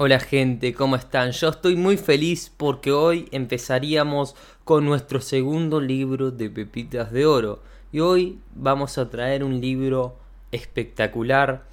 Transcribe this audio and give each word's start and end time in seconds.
Hola 0.00 0.20
gente, 0.20 0.74
¿cómo 0.74 0.94
están? 0.94 1.32
Yo 1.32 1.48
estoy 1.48 1.74
muy 1.74 1.96
feliz 1.96 2.52
porque 2.56 2.92
hoy 2.92 3.28
empezaríamos 3.32 4.36
con 4.62 4.84
nuestro 4.84 5.20
segundo 5.20 5.80
libro 5.80 6.30
de 6.30 6.48
Pepitas 6.50 7.10
de 7.10 7.26
Oro. 7.26 7.58
Y 7.90 7.98
hoy 7.98 8.38
vamos 8.54 8.96
a 8.96 9.10
traer 9.10 9.42
un 9.42 9.60
libro 9.60 10.16
espectacular 10.52 11.64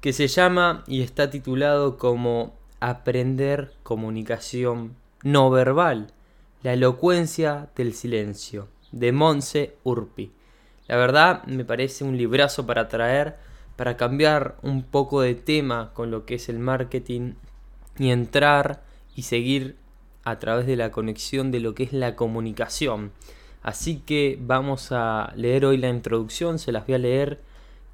que 0.00 0.12
se 0.12 0.26
llama 0.26 0.82
y 0.88 1.02
está 1.02 1.30
titulado 1.30 1.98
como 1.98 2.52
Aprender 2.80 3.72
comunicación 3.84 4.96
no 5.22 5.48
verbal. 5.48 6.08
La 6.64 6.72
elocuencia 6.72 7.68
del 7.76 7.94
silencio 7.94 8.66
de 8.90 9.12
Monse 9.12 9.76
Urpi. 9.84 10.32
La 10.88 10.96
verdad 10.96 11.44
me 11.44 11.64
parece 11.64 12.02
un 12.02 12.16
librazo 12.16 12.66
para 12.66 12.88
traer 12.88 13.36
para 13.76 13.96
cambiar 13.96 14.56
un 14.62 14.82
poco 14.82 15.20
de 15.20 15.36
tema 15.36 15.92
con 15.94 16.10
lo 16.10 16.26
que 16.26 16.34
es 16.34 16.48
el 16.48 16.58
marketing 16.58 17.34
y 17.98 18.10
entrar 18.10 18.82
y 19.14 19.22
seguir 19.22 19.76
a 20.24 20.38
través 20.38 20.66
de 20.66 20.76
la 20.76 20.90
conexión 20.90 21.50
de 21.50 21.60
lo 21.60 21.74
que 21.74 21.84
es 21.84 21.92
la 21.92 22.16
comunicación. 22.16 23.12
Así 23.62 24.02
que 24.04 24.38
vamos 24.40 24.92
a 24.92 25.32
leer 25.36 25.64
hoy 25.64 25.76
la 25.78 25.88
introducción, 25.88 26.58
se 26.58 26.72
las 26.72 26.86
voy 26.86 26.94
a 26.94 26.98
leer 26.98 27.40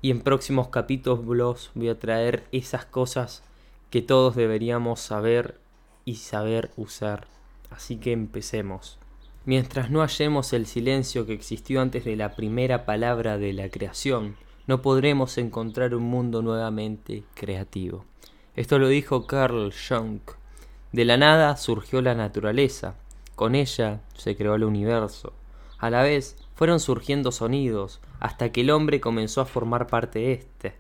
y 0.03 0.11
en 0.11 0.21
próximos 0.21 0.69
capítulos 0.69 1.71
voy 1.75 1.89
a 1.89 1.99
traer 1.99 2.45
esas 2.53 2.85
cosas 2.85 3.43
que 3.91 4.03
todos 4.03 4.37
deberíamos 4.37 5.01
saber 5.01 5.59
y 6.05 6.17
saber 6.17 6.71
usar. 6.77 7.27
Así 7.71 7.97
que 7.97 8.13
empecemos. 8.13 8.99
Mientras 9.47 9.91
no 9.91 10.01
hallemos 10.01 10.53
el 10.53 10.67
silencio 10.67 11.27
que 11.27 11.35
existió 11.35 11.81
antes 11.81 12.05
de 12.05 12.17
la 12.17 12.35
primera 12.35 12.87
palabra 12.87 13.39
de 13.39 13.53
la 13.53 13.69
creación, 13.69 14.37
no 14.67 14.81
podremos 14.81 15.37
encontrar 15.39 15.95
un 15.95 16.05
mundo 16.05 16.41
nuevamente 16.43 17.25
creativo. 17.35 18.05
Esto 18.57 18.79
lo 18.79 18.89
dijo 18.89 19.27
Carl 19.27 19.73
Jung. 19.73 20.21
De 20.93 21.05
la 21.05 21.17
nada 21.17 21.57
surgió 21.57 22.01
la 22.01 22.15
naturaleza, 22.15 22.95
con 23.35 23.57
ella 23.57 24.01
se 24.17 24.37
creó 24.37 24.55
el 24.55 24.63
universo. 24.63 25.33
A 25.79 25.91
la 25.91 26.03
vez 26.03 26.37
fueron 26.55 26.79
surgiendo 26.79 27.33
sonidos, 27.33 28.01
hasta 28.21 28.53
que 28.53 28.61
el 28.61 28.71
hombre 28.71 29.01
comenzó 29.01 29.41
a 29.41 29.47
formar 29.47 29.89
parte 29.89 30.21
de 30.21 30.33
éste. 30.35 30.75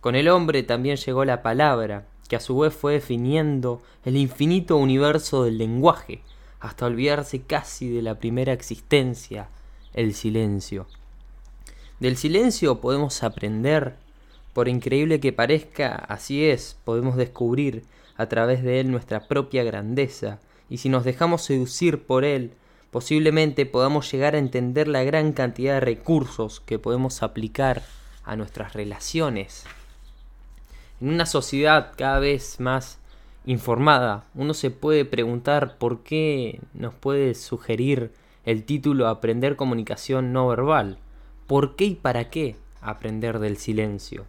Con 0.00 0.14
el 0.14 0.28
hombre 0.28 0.62
también 0.62 0.96
llegó 0.96 1.26
la 1.26 1.42
palabra, 1.42 2.06
que 2.26 2.36
a 2.36 2.40
su 2.40 2.58
vez 2.58 2.72
fue 2.72 2.94
definiendo 2.94 3.82
el 4.06 4.16
infinito 4.16 4.78
universo 4.78 5.44
del 5.44 5.58
lenguaje, 5.58 6.22
hasta 6.58 6.86
olvidarse 6.86 7.42
casi 7.42 7.90
de 7.90 8.00
la 8.00 8.18
primera 8.18 8.54
existencia, 8.54 9.48
el 9.92 10.14
silencio. 10.14 10.86
Del 11.98 12.16
silencio 12.16 12.80
podemos 12.80 13.22
aprender 13.22 13.96
por 14.52 14.68
increíble 14.68 15.20
que 15.20 15.32
parezca, 15.32 15.94
así 15.94 16.44
es, 16.44 16.76
podemos 16.84 17.16
descubrir 17.16 17.84
a 18.16 18.26
través 18.26 18.62
de 18.62 18.80
él 18.80 18.90
nuestra 18.90 19.28
propia 19.28 19.64
grandeza, 19.64 20.40
y 20.68 20.78
si 20.78 20.88
nos 20.88 21.04
dejamos 21.04 21.42
seducir 21.42 22.02
por 22.02 22.24
él, 22.24 22.52
posiblemente 22.90 23.66
podamos 23.66 24.10
llegar 24.10 24.34
a 24.34 24.38
entender 24.38 24.88
la 24.88 25.02
gran 25.04 25.32
cantidad 25.32 25.74
de 25.74 25.80
recursos 25.80 26.60
que 26.60 26.78
podemos 26.78 27.22
aplicar 27.22 27.82
a 28.24 28.36
nuestras 28.36 28.72
relaciones. 28.74 29.64
En 31.00 31.08
una 31.08 31.26
sociedad 31.26 31.92
cada 31.96 32.18
vez 32.18 32.60
más 32.60 32.98
informada, 33.46 34.24
uno 34.34 34.54
se 34.54 34.70
puede 34.70 35.04
preguntar 35.04 35.78
por 35.78 36.02
qué 36.02 36.60
nos 36.74 36.94
puede 36.94 37.34
sugerir 37.34 38.12
el 38.44 38.64
título 38.64 39.08
Aprender 39.08 39.56
comunicación 39.56 40.32
no 40.32 40.48
verbal. 40.48 40.98
¿Por 41.46 41.76
qué 41.76 41.84
y 41.86 41.94
para 41.94 42.30
qué 42.30 42.56
aprender 42.80 43.38
del 43.38 43.56
silencio? 43.56 44.26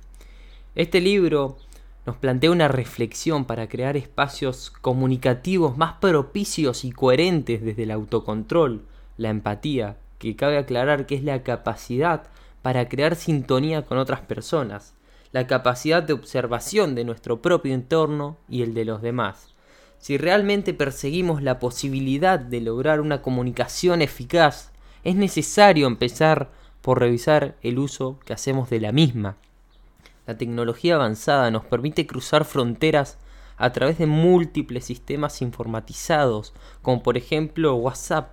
Este 0.74 1.02
libro 1.02 1.58
nos 2.06 2.16
plantea 2.16 2.50
una 2.50 2.70
reflexión 2.70 3.44
para 3.44 3.68
crear 3.68 3.98
espacios 3.98 4.72
comunicativos 4.72 5.76
más 5.76 5.96
propicios 6.00 6.86
y 6.86 6.94
coherentes 6.94 7.62
desde 7.62 7.84
el 7.84 7.92
autocontrol, 7.92 8.86
la 9.18 9.30
empatía, 9.30 9.98
que 10.18 10.38
cabe 10.38 10.58
aclarar 10.58 11.08
que 11.08 11.16
es 11.16 11.24
la 11.26 11.44
capacidad 11.44 12.24
para 12.62 12.88
crear 12.88 13.18
sintonía 13.18 13.82
con 13.82 13.98
otras 13.98 14.22
personas, 14.22 14.94
la 15.34 15.46
capacidad 15.46 16.04
de 16.04 16.14
observación 16.14 16.96
de 16.96 17.04
nuestro 17.04 17.42
propio 17.42 17.74
entorno 17.74 18.38
y 18.48 18.62
el 18.62 18.74
de 18.74 18.86
los 18.86 19.02
demás. 19.02 19.50
Si 20.00 20.18
realmente 20.18 20.74
perseguimos 20.74 21.44
la 21.44 21.60
posibilidad 21.60 22.40
de 22.40 22.62
lograr 22.62 23.02
una 23.02 23.22
comunicación 23.22 24.02
eficaz, 24.02 24.72
es 25.04 25.16
necesario 25.16 25.86
empezar 25.86 26.50
por 26.82 27.00
revisar 27.00 27.58
el 27.62 27.78
uso 27.78 28.20
que 28.26 28.32
hacemos 28.32 28.70
de 28.70 28.80
la 28.80 28.94
misma. 28.94 29.36
La 30.28 30.38
tecnología 30.38 30.96
avanzada 30.96 31.50
nos 31.50 31.66
permite 31.66 32.06
cruzar 32.06 32.46
fronteras 32.46 33.18
a 33.58 33.72
través 33.72 33.98
de 33.98 34.06
múltiples 34.06 34.86
sistemas 34.86 35.42
informatizados, 35.42 36.54
como 36.82 37.02
por 37.02 37.18
ejemplo 37.18 37.76
WhatsApp, 37.76 38.30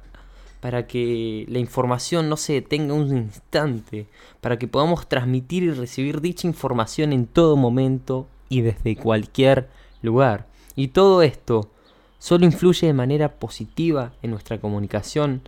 para 0.60 0.87
que 0.87 1.47
la 1.48 1.59
información 1.59 2.28
no 2.28 2.37
se 2.37 2.54
detenga 2.54 2.94
un 2.94 3.16
instante, 3.16 4.06
para 4.41 4.59
que 4.59 4.69
podamos 4.69 5.09
transmitir 5.09 5.62
y 5.62 5.71
recibir 5.71 6.21
dicha 6.21 6.47
información 6.47 7.12
en 7.12 7.27
todo 7.27 7.56
momento 7.56 8.27
y 8.48 8.60
desde 8.60 8.97
cualquier 8.97 9.69
lugar. 10.03 10.47
Y 10.77 10.88
todo 10.88 11.22
esto 11.22 11.71
solo 12.19 12.44
influye 12.44 12.87
de 12.87 12.94
manera 12.94 13.38
positiva 13.38 14.12
en 14.22 14.31
nuestra 14.31 14.59
comunicación. 14.59 15.43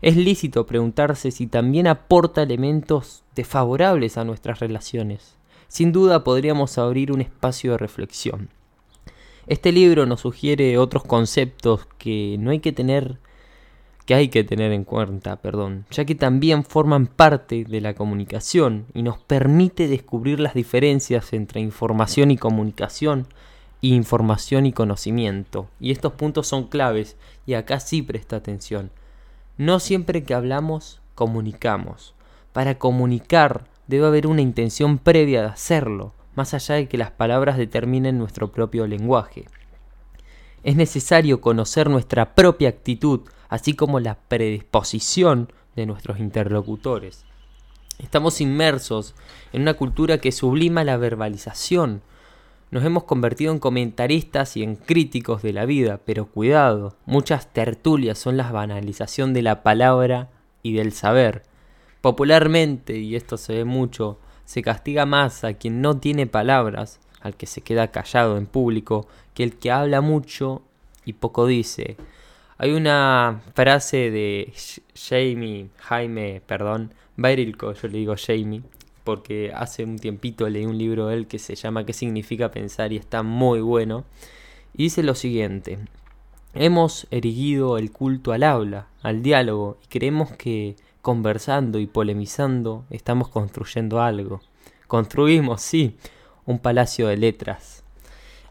Es 0.00 0.16
lícito 0.16 0.66
preguntarse 0.66 1.30
si 1.30 1.46
también 1.46 1.86
aporta 1.86 2.42
elementos 2.42 3.24
desfavorables 3.34 4.16
a 4.16 4.24
nuestras 4.24 4.60
relaciones 4.60 5.36
sin 5.72 5.90
duda 5.90 6.22
podríamos 6.22 6.76
abrir 6.76 7.12
un 7.12 7.22
espacio 7.22 7.72
de 7.72 7.78
reflexión. 7.78 8.50
Este 9.46 9.72
libro 9.72 10.04
nos 10.04 10.20
sugiere 10.20 10.76
otros 10.76 11.02
conceptos 11.02 11.88
que 11.96 12.36
no 12.38 12.50
hay 12.50 12.58
que 12.58 12.72
tener 12.72 13.16
que 14.04 14.12
hay 14.12 14.28
que 14.28 14.44
tener 14.44 14.70
en 14.72 14.84
cuenta, 14.84 15.36
perdón, 15.36 15.86
ya 15.90 16.04
que 16.04 16.14
también 16.14 16.64
forman 16.64 17.06
parte 17.06 17.64
de 17.64 17.80
la 17.80 17.94
comunicación 17.94 18.84
y 18.92 19.02
nos 19.02 19.16
permite 19.16 19.88
descubrir 19.88 20.40
las 20.40 20.52
diferencias 20.52 21.32
entre 21.32 21.62
información 21.62 22.30
y 22.30 22.36
comunicación 22.36 23.26
y 23.80 23.94
información 23.94 24.66
y 24.66 24.74
conocimiento. 24.74 25.68
Y 25.80 25.90
estos 25.90 26.12
puntos 26.12 26.46
son 26.48 26.64
claves 26.64 27.16
y 27.46 27.54
acá 27.54 27.80
sí 27.80 28.02
presta 28.02 28.36
atención. 28.36 28.90
No 29.56 29.80
siempre 29.80 30.22
que 30.22 30.34
hablamos 30.34 31.00
comunicamos. 31.14 32.14
Para 32.52 32.78
comunicar 32.78 33.71
debe 33.86 34.06
haber 34.06 34.26
una 34.26 34.42
intención 34.42 34.98
previa 34.98 35.42
de 35.42 35.48
hacerlo, 35.48 36.14
más 36.34 36.54
allá 36.54 36.76
de 36.76 36.88
que 36.88 36.98
las 36.98 37.10
palabras 37.10 37.56
determinen 37.56 38.18
nuestro 38.18 38.52
propio 38.52 38.86
lenguaje. 38.86 39.46
Es 40.62 40.76
necesario 40.76 41.40
conocer 41.40 41.90
nuestra 41.90 42.34
propia 42.34 42.68
actitud, 42.68 43.20
así 43.48 43.74
como 43.74 44.00
la 44.00 44.14
predisposición 44.14 45.52
de 45.76 45.86
nuestros 45.86 46.20
interlocutores. 46.20 47.24
Estamos 47.98 48.40
inmersos 48.40 49.14
en 49.52 49.62
una 49.62 49.74
cultura 49.74 50.18
que 50.18 50.32
sublima 50.32 50.84
la 50.84 50.96
verbalización. 50.96 52.02
Nos 52.70 52.84
hemos 52.84 53.04
convertido 53.04 53.52
en 53.52 53.58
comentaristas 53.58 54.56
y 54.56 54.62
en 54.62 54.76
críticos 54.76 55.42
de 55.42 55.52
la 55.52 55.66
vida, 55.66 56.00
pero 56.04 56.26
cuidado, 56.26 56.96
muchas 57.04 57.52
tertulias 57.52 58.18
son 58.18 58.36
la 58.36 58.50
banalización 58.50 59.34
de 59.34 59.42
la 59.42 59.62
palabra 59.62 60.30
y 60.62 60.72
del 60.72 60.92
saber. 60.92 61.42
Popularmente, 62.02 62.98
y 62.98 63.14
esto 63.14 63.36
se 63.36 63.54
ve 63.54 63.64
mucho, 63.64 64.18
se 64.44 64.60
castiga 64.60 65.06
más 65.06 65.44
a 65.44 65.54
quien 65.54 65.80
no 65.80 65.98
tiene 65.98 66.26
palabras, 66.26 67.00
al 67.20 67.36
que 67.36 67.46
se 67.46 67.60
queda 67.60 67.92
callado 67.92 68.36
en 68.36 68.46
público, 68.46 69.06
que 69.34 69.44
el 69.44 69.56
que 69.56 69.70
habla 69.70 70.00
mucho 70.00 70.62
y 71.04 71.14
poco 71.14 71.46
dice. 71.46 71.96
Hay 72.58 72.72
una 72.72 73.40
frase 73.54 74.10
de 74.10 74.52
Jamie, 74.94 75.68
Jaime, 75.78 76.42
perdón, 76.44 76.92
Bairilco, 77.16 77.72
yo 77.72 77.88
le 77.88 77.98
digo 77.98 78.14
Jamie, 78.16 78.62
porque 79.04 79.52
hace 79.54 79.84
un 79.84 79.98
tiempito 79.98 80.48
leí 80.48 80.66
un 80.66 80.78
libro 80.78 81.06
de 81.06 81.14
él 81.14 81.26
que 81.28 81.38
se 81.38 81.54
llama 81.54 81.86
¿Qué 81.86 81.92
significa 81.92 82.50
pensar? 82.50 82.92
y 82.92 82.96
está 82.96 83.22
muy 83.22 83.60
bueno. 83.60 84.04
Y 84.74 84.84
dice 84.84 85.04
lo 85.04 85.14
siguiente, 85.14 85.78
hemos 86.54 87.06
erigido 87.12 87.78
el 87.78 87.92
culto 87.92 88.32
al 88.32 88.42
habla, 88.42 88.88
al 89.02 89.22
diálogo, 89.22 89.78
y 89.84 89.86
creemos 89.86 90.32
que 90.32 90.74
conversando 91.02 91.78
y 91.80 91.86
polemizando, 91.86 92.86
estamos 92.88 93.28
construyendo 93.28 94.00
algo. 94.00 94.40
Construimos, 94.86 95.60
sí, 95.60 95.96
un 96.46 96.60
palacio 96.60 97.08
de 97.08 97.16
letras. 97.16 97.82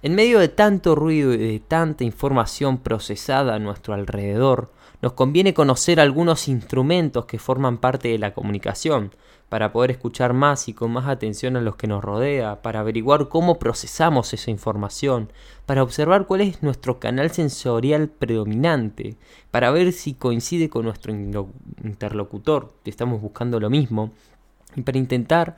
En 0.04 0.16
medio 0.16 0.40
de 0.40 0.50
tanto 0.50 0.96
ruido 0.96 1.34
y 1.34 1.38
de 1.38 1.60
tanta 1.60 2.04
información 2.04 2.80
procesada 2.80 3.56
a 3.56 3.60
nuestro 3.60 3.94
alrededor, 3.94 4.72
nos 5.02 5.14
conviene 5.14 5.54
conocer 5.54 6.00
algunos 6.00 6.48
instrumentos 6.48 7.26
que 7.26 7.40
forman 7.40 7.78
parte 7.78 8.10
de 8.10 8.20
la 8.20 8.34
comunicación, 8.34 9.12
para 9.52 9.74
poder 9.74 9.92
escuchar 9.92 10.32
más 10.32 10.70
y 10.70 10.74
con 10.74 10.92
más 10.92 11.10
atención 11.10 11.58
a 11.58 11.62
los 11.62 11.76
que 11.76 11.86
nos 11.86 12.02
rodea, 12.02 12.62
para 12.62 12.80
averiguar 12.80 13.28
cómo 13.28 13.60
procesamos 13.60 14.34
esa 14.34 14.50
información, 14.50 15.30
para 15.66 15.84
observar 15.84 16.26
cuál 16.26 16.40
es 16.40 16.64
nuestro 16.64 17.02
canal 17.02 17.32
sensorial 17.32 18.08
predominante, 18.08 19.18
para 19.52 19.70
ver 19.72 19.92
si 19.92 20.14
coincide 20.14 20.70
con 20.70 20.86
nuestro 20.86 21.12
interlocutor, 21.12 22.72
que 22.86 22.90
estamos 22.90 23.20
buscando 23.20 23.60
lo 23.60 23.70
mismo, 23.70 24.14
y 24.78 24.84
para 24.84 24.98
intentar 24.98 25.58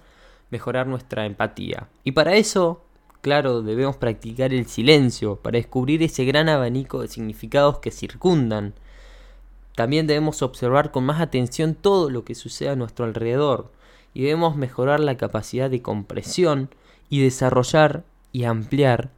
mejorar 0.50 0.88
nuestra 0.88 1.28
empatía. 1.28 1.88
Y 2.04 2.14
para 2.14 2.34
eso, 2.34 2.82
claro, 3.22 3.62
debemos 3.62 3.98
practicar 3.98 4.56
el 4.56 4.66
silencio 4.66 5.36
para 5.36 5.60
descubrir 5.60 6.02
ese 6.02 6.26
gran 6.26 6.50
abanico 6.50 7.04
de 7.04 7.10
significados 7.10 7.78
que 7.78 7.92
circundan. 7.92 8.74
También 9.76 10.08
debemos 10.08 10.42
observar 10.42 10.90
con 10.90 11.04
más 11.04 11.22
atención 11.22 11.76
todo 11.76 12.10
lo 12.10 12.26
que 12.26 12.34
sucede 12.34 12.70
a 12.70 12.76
nuestro 12.76 13.06
alrededor 13.06 13.70
y 14.14 14.24
debemos 14.24 14.56
mejorar 14.56 15.00
la 15.00 15.18
capacidad 15.18 15.70
de 15.70 15.82
compresión 15.82 16.70
y 17.10 17.22
desarrollar 17.22 18.04
y 18.32 18.46
ampliar 18.46 19.12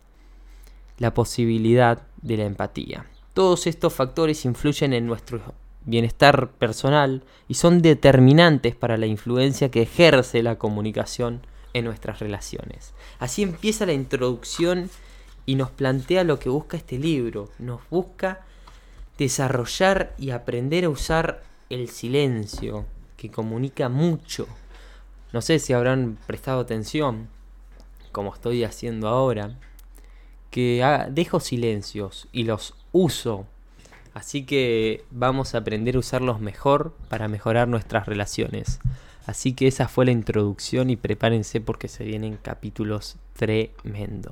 la 0.97 1.13
posibilidad 1.13 2.01
de 2.21 2.37
la 2.37 2.45
empatía. 2.45 3.05
Todos 3.33 3.67
estos 3.67 3.93
factores 3.93 4.45
influyen 4.45 4.93
en 4.93 5.07
nuestro 5.07 5.41
bienestar 5.85 6.49
personal 6.51 7.23
y 7.47 7.55
son 7.55 7.81
determinantes 7.81 8.75
para 8.75 8.97
la 8.97 9.05
influencia 9.05 9.69
que 9.69 9.83
ejerce 9.83 10.41
la 10.41 10.57
comunicación 10.57 11.41
en 11.73 11.85
nuestras 11.85 12.19
relaciones. 12.19 12.93
Así 13.19 13.43
empieza 13.43 13.85
la 13.85 13.93
introducción 13.93 14.89
y 15.45 15.55
nos 15.55 15.69
plantea 15.69 16.23
lo 16.23 16.39
que 16.39 16.49
busca 16.49 16.77
este 16.77 16.97
libro. 16.97 17.49
Nos 17.59 17.81
busca 17.89 18.45
desarrollar 19.17 20.13
y 20.17 20.31
aprender 20.31 20.85
a 20.85 20.89
usar 20.89 21.43
el 21.69 21.89
silencio, 21.89 22.85
que 23.17 23.29
comunica 23.29 23.89
mucho. 23.89 24.47
No 25.35 25.41
sé 25.41 25.59
si 25.59 25.73
habrán 25.73 26.17
prestado 26.27 26.61
atención, 26.61 27.27
como 28.13 28.33
estoy 28.33 28.63
haciendo 28.63 29.09
ahora, 29.09 29.59
que 30.49 30.81
dejo 31.11 31.41
silencios 31.41 32.29
y 32.31 32.45
los 32.45 32.73
uso. 32.93 33.45
Así 34.13 34.45
que 34.45 35.03
vamos 35.11 35.53
a 35.53 35.57
aprender 35.57 35.97
a 35.97 35.99
usarlos 35.99 36.39
mejor 36.39 36.95
para 37.09 37.27
mejorar 37.27 37.67
nuestras 37.67 38.05
relaciones. 38.05 38.79
Así 39.25 39.51
que 39.51 39.67
esa 39.67 39.89
fue 39.89 40.05
la 40.05 40.11
introducción 40.11 40.89
y 40.89 40.95
prepárense 40.95 41.59
porque 41.59 41.89
se 41.89 42.05
vienen 42.05 42.37
capítulos 42.41 43.17
tremendos. 43.33 44.23